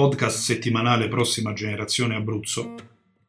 podcast 0.00 0.38
settimanale 0.38 1.08
Prossima 1.08 1.52
Generazione 1.52 2.14
Abruzzo 2.14 2.74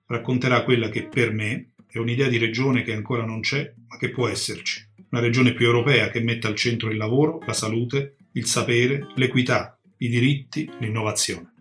racconterà 0.06 0.64
quella 0.64 0.88
che 0.88 1.04
per 1.04 1.34
me 1.34 1.72
è 1.86 1.98
un'idea 1.98 2.30
di 2.30 2.38
regione 2.38 2.82
che 2.82 2.94
ancora 2.94 3.26
non 3.26 3.42
c'è, 3.42 3.74
ma 3.90 3.98
che 3.98 4.10
può 4.10 4.30
esserci. 4.30 4.88
Una 5.10 5.20
regione 5.20 5.52
più 5.52 5.66
europea 5.66 6.10
che 6.10 6.22
metta 6.22 6.48
al 6.48 6.56
centro 6.56 6.90
il 6.90 6.96
lavoro, 6.96 7.42
la 7.46 7.52
salute, 7.52 8.16
il 8.32 8.46
sapere, 8.46 9.08
l'equità, 9.16 9.78
i 9.98 10.08
diritti, 10.08 10.72
l'innovazione. 10.80 11.52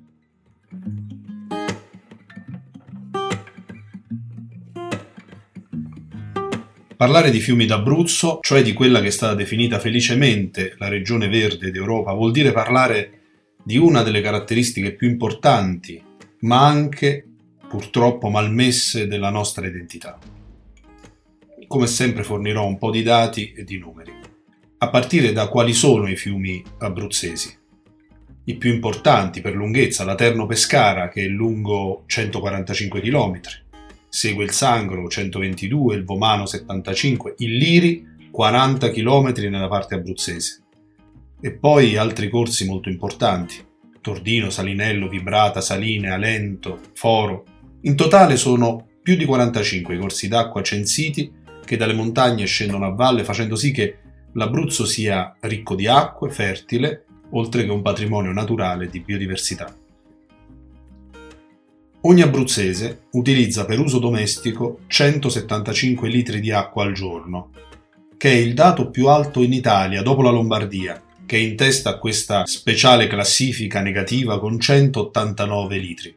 Parlare 6.97 7.33
di 7.33 7.41
fiumi 7.41 7.67
d'Abruzzo, 7.67 8.39
cioè 8.43 8.63
di 8.63 8.73
quella 8.73 9.01
che 9.01 9.09
è 9.09 9.11
stata 9.11 9.35
definita 9.35 9.81
felicemente 9.81 10.77
la 10.79 10.87
regione 10.87 11.29
verde 11.29 11.73
d'Europa, 11.73 12.13
vuol 12.13 12.31
dire 12.31 12.53
parlare 12.53 13.20
di 13.71 13.79
una 13.79 14.03
delle 14.03 14.21
caratteristiche 14.21 14.95
più 14.95 15.09
importanti, 15.09 16.03
ma 16.41 16.67
anche 16.67 17.25
purtroppo 17.69 18.29
malmesse 18.29 19.07
della 19.07 19.31
nostra 19.31 19.65
identità. 19.65 20.19
Come 21.69 21.87
sempre 21.87 22.25
fornirò 22.25 22.67
un 22.67 22.79
po' 22.79 22.91
di 22.91 23.05
dati 23.05 23.53
e 23.53 23.63
di 23.63 23.79
numeri, 23.79 24.13
a 24.79 24.91
partire 24.91 25.31
da 25.31 25.47
quali 25.47 25.73
sono 25.73 26.09
i 26.09 26.17
fiumi 26.17 26.61
abruzzesi. 26.79 27.57
I 28.47 28.57
più 28.57 28.73
importanti 28.73 29.41
per 29.41 29.55
lunghezza, 29.55 30.03
la 30.03 30.17
Terno 30.17 30.47
Pescara 30.47 31.09
che 31.09 31.27
è 31.27 31.29
lungo 31.29 32.03
145 32.07 33.01
km, 33.01 33.41
segue 34.09 34.43
il 34.43 34.51
Sangro 34.51 35.07
122, 35.09 35.95
il 35.95 36.05
Vomano 36.05 36.45
75, 36.45 37.35
il 37.39 37.57
Liri 37.57 38.05
40 38.33 38.91
km 38.91 39.33
nella 39.49 39.69
parte 39.69 39.95
abruzzese. 39.95 40.65
E 41.43 41.53
poi 41.53 41.97
altri 41.97 42.29
corsi 42.29 42.67
molto 42.67 42.91
importanti, 42.91 43.57
Tordino, 44.03 44.51
Salinello, 44.51 45.09
Vibrata, 45.09 45.63
Saline, 45.63 46.11
Alento, 46.11 46.81
Foro. 46.93 47.45
In 47.83 47.97
totale 47.97 48.37
sono 48.37 48.87
più 49.03 49.17
di 49.17 49.25
45 49.25 49.95
i 49.95 49.99
corsi 49.99 50.29
d'acqua 50.29 50.63
censiti 50.63 51.33
che 51.65 51.77
dalle 51.79 51.95
montagne 51.95 52.45
scendono 52.45 52.85
a 52.85 52.95
valle 52.95 53.25
facendo 53.25 53.57
sì 53.57 53.71
che 53.71 53.97
l'Abruzzo 54.35 54.85
sia 54.85 55.37
ricco 55.41 55.75
di 55.75 55.87
acque, 55.87 56.31
fertile, 56.31 57.05
oltre 57.31 57.65
che 57.65 57.71
un 57.71 57.81
patrimonio 57.81 58.33
naturale 58.33 58.89
di 58.89 59.01
biodiversità. 59.01 59.75
Ogni 62.03 62.23
abruzzese 62.23 63.05
utilizza 63.13 63.65
per 63.65 63.79
uso 63.79 63.99
domestico 63.99 64.81
175 64.87 66.09
litri 66.09 66.41
di 66.41 66.51
acqua 66.51 66.85
al 66.85 66.93
giorno, 66.93 67.51
che 68.17 68.31
è 68.31 68.35
il 68.35 68.53
dato 68.55 68.91
più 68.91 69.09
alto 69.09 69.43
in 69.43 69.53
Italia 69.53 70.03
dopo 70.03 70.23
la 70.23 70.31
Lombardia, 70.31 71.03
che 71.31 71.37
è 71.37 71.41
in 71.43 71.55
testa 71.55 71.91
a 71.91 71.99
questa 71.99 72.45
speciale 72.45 73.07
classifica 73.07 73.81
negativa 73.81 74.41
con 74.41 74.59
189 74.59 75.79
litri. 75.79 76.17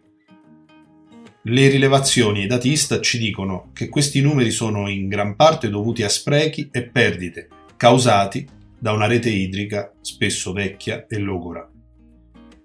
Le 1.44 1.68
rilevazioni 1.68 2.42
i 2.42 2.48
dati 2.48 2.72
Istat 2.72 3.04
ci 3.04 3.20
dicono 3.20 3.70
che 3.74 3.90
questi 3.90 4.22
numeri 4.22 4.50
sono 4.50 4.90
in 4.90 5.08
gran 5.08 5.36
parte 5.36 5.70
dovuti 5.70 6.02
a 6.02 6.10
sprechi 6.10 6.70
e 6.72 6.88
perdite 6.88 7.48
causati 7.78 8.48
da 8.80 8.92
una 8.92 9.06
rete 9.06 9.30
idrica 9.30 9.94
spesso 10.02 10.52
vecchia 10.52 11.06
e 11.08 11.20
logora. 11.20 11.70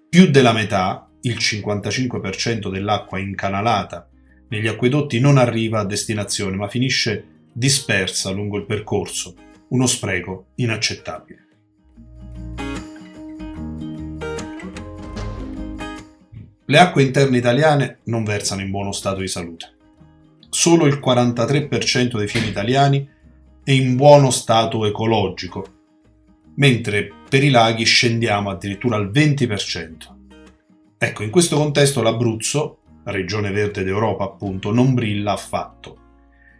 Più 0.09 0.31
della 0.31 0.51
metà 0.51 1.07
il 1.21 1.35
55% 1.35 2.71
dell'acqua 2.71 3.19
incanalata 3.19 4.09
negli 4.47 4.65
acquedotti 4.65 5.19
non 5.19 5.37
arriva 5.37 5.81
a 5.81 5.85
destinazione 5.85 6.55
ma 6.55 6.67
finisce 6.67 7.25
dispersa 7.53 8.31
lungo 8.31 8.57
il 8.57 8.65
percorso, 8.65 9.35
uno 9.67 9.85
spreco 9.85 10.47
inaccettabile. 10.55 11.43
Le 16.69 16.77
acque 16.77 17.01
interne 17.01 17.37
italiane 17.37 18.01
non 18.03 18.23
versano 18.23 18.61
in 18.61 18.69
buono 18.69 18.91
stato 18.91 19.21
di 19.21 19.27
salute. 19.27 19.73
Solo 20.51 20.85
il 20.85 21.01
43% 21.03 22.15
dei 22.15 22.27
fiumi 22.27 22.49
italiani 22.49 23.09
è 23.63 23.71
in 23.71 23.95
buono 23.95 24.29
stato 24.29 24.85
ecologico, 24.85 25.65
mentre 26.57 27.11
per 27.27 27.43
i 27.43 27.49
laghi 27.49 27.85
scendiamo 27.85 28.51
addirittura 28.51 28.97
al 28.97 29.09
20%. 29.09 29.93
Ecco, 30.95 31.23
in 31.23 31.31
questo 31.31 31.57
contesto 31.57 32.03
l'Abruzzo, 32.03 32.81
regione 33.05 33.49
verde 33.49 33.83
d'Europa 33.83 34.25
appunto, 34.25 34.71
non 34.71 34.93
brilla 34.93 35.31
affatto. 35.31 35.97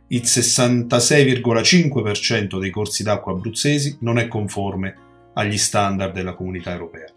Il 0.07 0.23
66,5% 0.23 2.57
dei 2.57 2.71
corsi 2.71 3.03
d'acqua 3.03 3.33
abruzzesi 3.33 3.97
non 3.99 4.17
è 4.17 4.27
conforme 4.27 4.95
agli 5.33 5.59
standard 5.59 6.13
della 6.13 6.33
comunità 6.33 6.71
europea. 6.71 7.13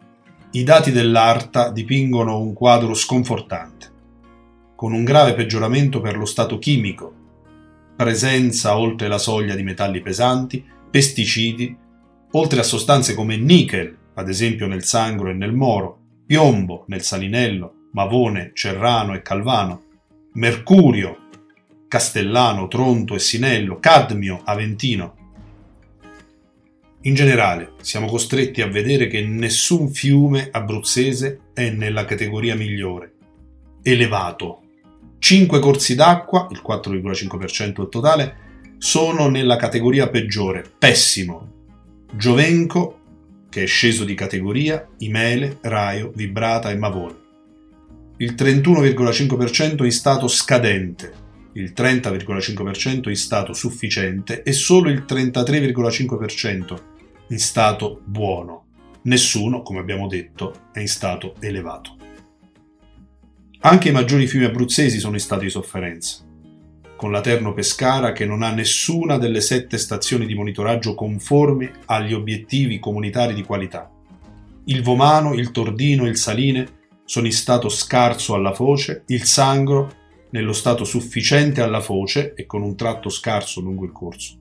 I 0.55 0.65
dati 0.65 0.93
dell'ARTA 0.93 1.71
dipingono 1.71 2.39
un 2.39 2.53
quadro 2.53 2.93
sconfortante, 2.93 3.91
con 4.77 4.93
un 4.93 5.03
grave 5.03 5.33
peggioramento 5.33 6.03
per 6.03 6.19
lo 6.19 6.27
stato 6.27 6.59
chimico, 6.59 7.15
presenza 7.97 8.77
oltre 8.77 9.09
la 9.09 9.17
soglia 9.17 9.55
di 9.55 9.63
metalli 9.63 10.03
pesanti, 10.03 10.63
pesticidi, 10.91 11.75
oltre 12.33 12.61
a 12.61 12.65
sostanze 12.65 13.15
come 13.15 13.39
nickel, 13.39 13.97
ad 14.13 14.29
esempio 14.29 14.67
nel 14.67 14.85
sangro 14.85 15.31
e 15.31 15.33
nel 15.33 15.55
moro, 15.55 16.01
Piombo 16.27 16.85
nel 16.89 17.01
Salinello, 17.01 17.89
Mavone, 17.93 18.51
Cerrano 18.53 19.15
e 19.15 19.23
Calvano, 19.23 19.85
Mercurio, 20.35 21.29
Castellano, 21.89 22.69
Tronto 22.69 23.15
e 23.15 23.21
Sinello, 23.21 23.79
Cadmio, 23.79 24.43
Aventino. 24.45 25.22
In 27.05 27.15
generale, 27.15 27.73
siamo 27.81 28.07
costretti 28.07 28.63
a 28.63 28.69
vedere 28.69 29.09
che 29.09 29.23
nessun 29.23 29.91
fiume 29.91 30.51
abruzzese 30.53 31.41
è 31.53 31.69
nella 31.71 32.05
categoria 32.05 32.55
migliore. 32.55 33.15
Elevato. 33.83 34.61
5 35.19 35.59
corsi 35.59 35.97
d'acqua, 35.97 36.47
il 36.53 36.63
4,5% 36.65 37.73
del 37.75 37.89
totale, 37.89 38.37
sono 38.79 39.29
nella 39.29 39.57
categoria 39.57 40.09
peggiore, 40.11 40.65
pessimo. 40.79 41.51
Giovenco 42.15 43.01
che 43.49 43.65
è 43.65 43.67
sceso 43.67 44.05
di 44.05 44.15
categoria 44.15 44.87
Imele, 44.99 45.59
Raio, 45.63 46.13
Vibrata 46.15 46.71
e 46.71 46.77
Mavone. 46.77 47.17
Il 48.19 48.35
31,5% 48.35 49.83
in 49.83 49.91
stato 49.91 50.29
scadente, 50.29 51.13
il 51.55 51.73
30,5% 51.77 53.09
in 53.09 53.17
stato 53.17 53.53
sufficiente 53.55 54.45
e 54.45 54.53
solo 54.53 54.89
il 54.89 55.05
33,5% 55.07 56.91
in 57.29 57.39
stato 57.39 58.01
buono. 58.05 58.67
Nessuno, 59.03 59.63
come 59.63 59.81
abbiamo 59.81 60.07
detto, 60.07 60.69
è 60.73 60.81
in 60.81 60.89
stato 60.89 61.35
elevato. 61.41 61.97
Anche 63.61 63.89
i 63.89 63.93
maggiori 63.93 64.27
fiumi 64.27 64.45
abruzzesi 64.45 64.99
sono 64.99 65.15
in 65.15 65.21
stato 65.21 65.43
di 65.43 65.51
sofferenza 65.51 66.31
con 67.03 67.11
la 67.11 67.21
Terno 67.21 67.53
Pescara 67.53 68.13
che 68.13 68.25
non 68.25 68.45
ha 68.45 68.53
nessuna 68.53 69.19
delle 69.19 69.41
sette 69.41 69.77
stazioni 69.77 70.25
di 70.25 70.37
monitoraggio 70.37 70.95
conformi 70.95 71.69
agli 71.87 72.15
obiettivi 72.15 72.79
comunitari 72.79 73.35
di 73.35 73.43
qualità. 73.43 73.91
Il 74.67 74.85
Vomano, 74.85 75.35
il 75.35 75.51
Tordino 75.51 76.07
il 76.07 76.17
Saline 76.17 76.65
sono 77.05 77.27
in 77.27 77.33
stato 77.33 77.69
scarso 77.69 78.35
alla 78.35 78.55
foce, 78.55 79.03
il 79.07 79.25
Sangro 79.25 79.93
nello 80.31 80.53
stato 80.53 80.85
sufficiente 80.85 81.61
alla 81.61 81.81
foce 81.81 82.35
e 82.35 82.47
con 82.47 82.63
un 82.63 82.77
tratto 82.77 83.09
scarso 83.09 83.61
lungo 83.61 83.85
il 83.85 83.91
corso. 83.91 84.37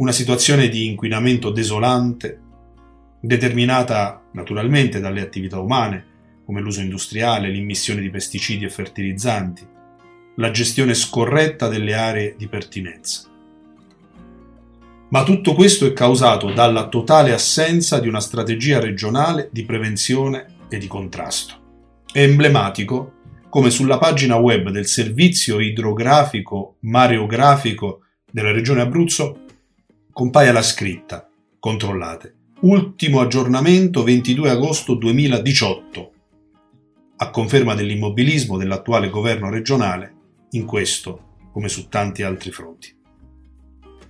Una 0.00 0.12
situazione 0.12 0.70
di 0.70 0.86
inquinamento 0.86 1.50
desolante, 1.50 2.40
determinata 3.20 4.22
naturalmente 4.32 4.98
dalle 4.98 5.20
attività 5.20 5.58
umane, 5.58 6.06
come 6.46 6.62
l'uso 6.62 6.80
industriale, 6.80 7.50
l'immissione 7.50 8.00
di 8.00 8.08
pesticidi 8.08 8.64
e 8.64 8.70
fertilizzanti, 8.70 9.62
la 10.36 10.50
gestione 10.50 10.94
scorretta 10.94 11.68
delle 11.68 11.92
aree 11.92 12.34
di 12.38 12.48
pertinenza. 12.48 13.28
Ma 15.10 15.22
tutto 15.22 15.52
questo 15.52 15.84
è 15.84 15.92
causato 15.92 16.50
dalla 16.50 16.88
totale 16.88 17.34
assenza 17.34 18.00
di 18.00 18.08
una 18.08 18.20
strategia 18.20 18.80
regionale 18.80 19.50
di 19.52 19.66
prevenzione 19.66 20.46
e 20.70 20.78
di 20.78 20.86
contrasto. 20.86 21.56
È 22.10 22.22
emblematico 22.22 23.16
come 23.50 23.68
sulla 23.68 23.98
pagina 23.98 24.36
web 24.36 24.70
del 24.70 24.86
Servizio 24.86 25.60
Idrografico 25.60 26.76
Mareografico 26.80 28.04
della 28.32 28.50
Regione 28.50 28.80
Abruzzo 28.80 29.44
compaia 30.12 30.52
la 30.52 30.62
scritta, 30.62 31.28
controllate, 31.58 32.34
ultimo 32.60 33.20
aggiornamento 33.20 34.02
22 34.02 34.50
agosto 34.50 34.94
2018, 34.94 36.12
a 37.16 37.30
conferma 37.30 37.74
dell'immobilismo 37.74 38.56
dell'attuale 38.56 39.08
governo 39.08 39.50
regionale 39.50 40.14
in 40.50 40.64
questo 40.64 41.28
come 41.52 41.68
su 41.68 41.88
tanti 41.88 42.22
altri 42.22 42.50
fronti. 42.50 42.94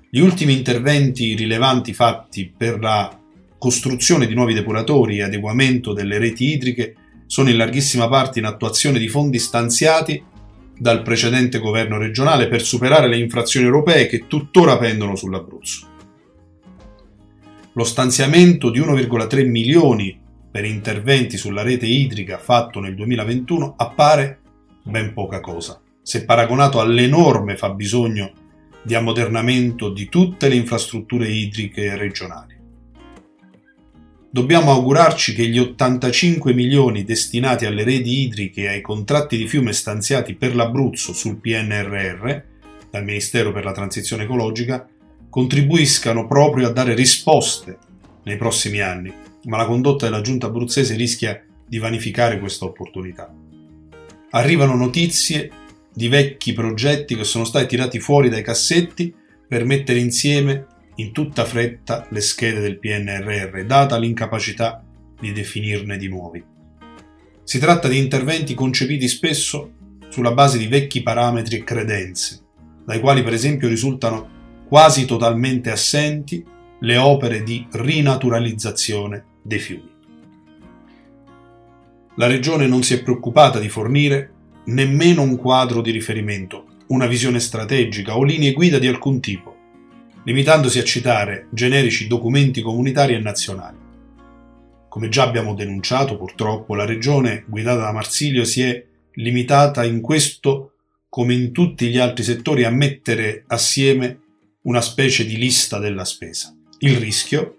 Gli 0.09 0.21
ultimi 0.21 0.55
interventi 0.55 1.35
rilevanti 1.35 1.93
fatti 1.93 2.53
per 2.57 2.81
la 2.81 3.17
costruzione 3.59 4.27
di 4.27 4.35
nuovi 4.35 4.55
depuratori 4.55 5.19
e 5.19 5.25
adeguamento 5.25 5.93
delle 5.93 6.19
reti 6.19 6.53
idriche 6.53 6.95
sono 7.27 7.51
in 7.51 7.57
larghissima 7.57 8.09
parte 8.09 8.39
in 8.39 8.47
attuazione 8.47 8.99
di 8.99 9.09
fondi 9.09 9.39
stanziati 9.39 10.23
dal 10.77 11.03
precedente 11.03 11.59
governo 11.59 11.99
regionale 11.99 12.49
per 12.49 12.63
superare 12.63 13.07
le 13.07 13.19
infrazioni 13.19 13.67
europee 13.67 14.07
che 14.07 14.27
tuttora 14.27 14.79
pendono 14.79 15.15
sull'Abruzzo. 15.15 15.90
Lo 17.75 17.85
stanziamento 17.85 18.69
di 18.71 18.81
1,3 18.81 19.49
milioni 19.49 20.19
per 20.51 20.65
interventi 20.65 21.37
sulla 21.37 21.63
rete 21.63 21.87
idrica 21.87 22.37
fatto 22.39 22.81
nel 22.81 22.97
2021 22.97 23.75
appare 23.77 24.41
ben 24.83 25.13
poca 25.13 25.39
cosa, 25.39 25.81
se 26.03 26.25
paragonato 26.25 26.81
all'enorme 26.81 27.57
fabbisogno 27.57 28.33
di 28.83 28.97
ammodernamento 28.97 29.91
di 29.91 30.09
tutte 30.09 30.49
le 30.49 30.57
infrastrutture 30.57 31.29
idriche 31.29 31.97
regionali. 31.97 32.59
Dobbiamo 34.33 34.73
augurarci 34.73 35.33
che 35.33 35.47
gli 35.47 35.59
85 35.59 36.53
milioni 36.53 37.05
destinati 37.05 37.67
alle 37.67 37.85
reti 37.85 38.23
idriche 38.23 38.63
e 38.63 38.69
ai 38.69 38.81
contratti 38.81 39.37
di 39.37 39.47
fiume 39.47 39.73
stanziati 39.73 40.35
per 40.35 40.57
l'Abruzzo 40.57 41.13
sul 41.13 41.37
PNRR 41.37 42.43
dal 42.91 43.05
Ministero 43.05 43.53
per 43.53 43.65
la 43.65 43.73
Transizione 43.73 44.25
Ecologica 44.25 44.89
contribuiscano 45.31 46.27
proprio 46.27 46.67
a 46.67 46.73
dare 46.73 46.95
risposte 46.95 47.79
nei 48.25 48.37
prossimi 48.37 48.81
anni, 48.81 49.13
ma 49.45 49.57
la 49.57 49.65
condotta 49.65 50.07
della 50.07 50.21
giunta 50.21 50.47
abruzzese 50.47 50.95
rischia 50.97 51.43
di 51.67 51.79
vanificare 51.79 52.41
questa 52.41 52.65
opportunità. 52.65 53.33
Arrivano 54.31 54.75
notizie 54.75 55.51
di 55.93 56.09
vecchi 56.09 56.53
progetti 56.53 57.17
che 57.17 57.25
sono 57.25 57.45
stati 57.45 57.67
tirati 57.67 58.01
fuori 58.01 58.29
dai 58.29 58.43
cassetti 58.43 59.15
per 59.47 59.65
mettere 59.65 59.99
insieme 60.01 60.67
in 60.97 61.13
tutta 61.13 61.45
fretta 61.45 62.07
le 62.11 62.21
schede 62.21 62.61
del 62.61 62.79
PNRR, 62.79 63.65
data 63.65 63.99
l'incapacità 63.99 64.85
di 65.19 65.33
definirne 65.33 65.97
di 65.97 66.09
nuovi. 66.09 66.45
Si 67.43 67.59
tratta 67.59 67.89
di 67.89 67.99
interventi 67.99 68.55
concepiti 68.55 69.09
spesso 69.09 69.73
sulla 70.09 70.33
base 70.33 70.59
di 70.59 70.67
vecchi 70.67 71.03
parametri 71.03 71.57
e 71.57 71.65
credenze, 71.65 72.41
dai 72.85 73.01
quali 73.01 73.23
per 73.23 73.33
esempio 73.33 73.69
risultano 73.69 74.39
quasi 74.71 75.05
totalmente 75.05 75.73
assenti 75.73 76.47
le 76.79 76.97
opere 76.97 77.43
di 77.43 77.67
rinaturalizzazione 77.73 79.25
dei 79.43 79.59
fiumi. 79.59 79.91
La 82.15 82.29
Regione 82.29 82.69
non 82.69 82.85
si 82.85 82.95
è 82.95 83.03
preoccupata 83.03 83.59
di 83.59 83.69
fornire 83.69 84.33
nemmeno 84.67 85.23
un 85.23 85.35
quadro 85.35 85.81
di 85.81 85.91
riferimento, 85.91 86.67
una 86.87 87.09
visione 87.09 87.41
strategica 87.41 88.17
o 88.17 88.23
linee 88.23 88.53
guida 88.53 88.79
di 88.79 88.87
alcun 88.87 89.19
tipo, 89.19 89.57
limitandosi 90.23 90.79
a 90.79 90.85
citare 90.85 91.49
generici 91.51 92.07
documenti 92.07 92.63
comunitari 92.63 93.15
e 93.15 93.19
nazionali. 93.19 93.77
Come 94.89 95.09
già 95.09 95.25
abbiamo 95.25 95.55
denunciato, 95.55 96.17
purtroppo, 96.17 96.77
la 96.77 96.85
regione 96.85 97.43
guidata 97.49 97.81
da 97.81 97.93
Marsilio 97.93 98.45
si 98.45 98.63
è 98.63 98.85
limitata 99.15 99.85
in 99.85 100.01
questo, 100.01 100.75
come 101.09 101.35
in 101.35 101.51
tutti 101.51 101.89
gli 101.89 101.99
altri 101.99 102.23
settori, 102.23 102.63
a 102.63 102.71
mettere 102.71 103.43
assieme 103.49 104.19
una 104.63 104.83
specie 104.83 105.25
di 105.25 105.39
lista 105.39 105.79
della 105.79 106.05
spesa. 106.05 106.55
Il 106.81 106.97
rischio 106.97 107.57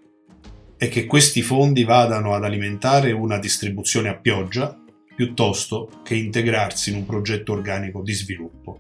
è 0.77 0.87
che 0.87 1.05
questi 1.05 1.41
fondi 1.41 1.83
vadano 1.83 2.35
ad 2.35 2.43
alimentare 2.43 3.11
una 3.11 3.39
distribuzione 3.39 4.09
a 4.09 4.17
pioggia 4.17 4.77
piuttosto 5.15 5.89
che 6.03 6.15
integrarsi 6.15 6.91
in 6.91 6.97
un 6.97 7.05
progetto 7.05 7.53
organico 7.53 8.01
di 8.01 8.13
sviluppo. 8.13 8.79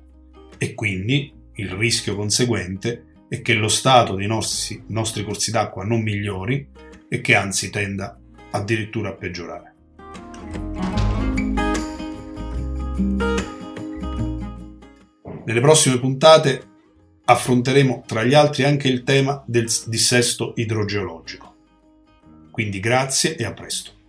E 0.57 0.75
quindi 0.75 1.33
il 1.55 1.69
rischio 1.69 2.15
conseguente 2.15 3.25
è 3.27 3.41
che 3.41 3.53
lo 3.53 3.67
stato 3.67 4.15
dei 4.15 4.27
nostri, 4.27 4.83
nostri 4.87 5.23
corsi 5.23 5.49
d'acqua 5.49 5.83
non 5.83 6.01
migliori 6.01 6.67
e 7.09 7.21
che 7.21 7.35
anzi 7.35 7.69
tenda 7.71 8.19
addirittura 8.51 9.09
a 9.09 9.13
peggiorare. 9.13 9.75
Nelle 15.43 15.59
prossime 15.59 15.99
puntate 15.99 16.70
affronteremo 17.31 18.03
tra 18.05 18.23
gli 18.23 18.33
altri 18.33 18.63
anche 18.63 18.87
il 18.87 19.03
tema 19.03 19.43
del 19.45 19.69
dissesto 19.87 20.53
idrogeologico. 20.55 21.55
Quindi 22.51 22.79
grazie 22.79 23.35
e 23.35 23.45
a 23.45 23.53
presto. 23.53 24.00